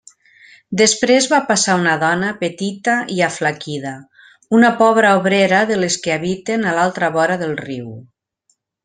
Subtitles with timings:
[0.79, 3.91] Després va passar una dona petita i aflaquida,
[4.61, 7.93] una pobra obrera de les que habiten a l'altra vora del riu.